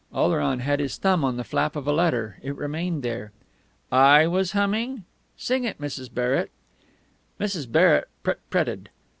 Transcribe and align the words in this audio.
Oleron 0.11 0.61
had 0.61 0.79
his 0.79 0.97
thumb 0.97 1.23
in 1.25 1.37
the 1.37 1.43
flap 1.43 1.75
of 1.75 1.85
a 1.85 1.91
letter. 1.93 2.39
It 2.41 2.55
remained 2.57 3.03
there. 3.03 3.31
"I 3.91 4.25
was 4.25 4.53
humming?... 4.53 5.05
Sing 5.37 5.63
it, 5.63 5.79
Mrs. 5.79 6.11
Barrett." 6.11 6.49
Mrs. 7.39 7.71
Barrett 7.71 8.07
prut 8.23 8.39
prutted. 8.49 8.87